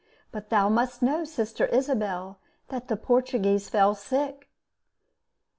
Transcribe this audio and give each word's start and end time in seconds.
But 0.31 0.49
thou 0.49 0.67
must 0.67 1.03
know, 1.03 1.23
Sister 1.25 1.67
Isabel, 1.67 2.39
That 2.69 2.87
the 2.87 2.97
Portuguese 2.97 3.69
fell 3.69 3.93
sick.. 3.93 4.49